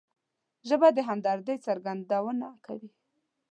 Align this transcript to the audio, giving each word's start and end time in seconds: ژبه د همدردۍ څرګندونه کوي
ژبه 0.67 0.87
د 0.93 0.99
همدردۍ 1.09 1.57
څرګندونه 1.67 2.47
کوي 2.65 2.89